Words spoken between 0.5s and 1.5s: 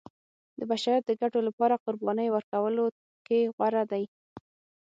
د بشریت د ګټو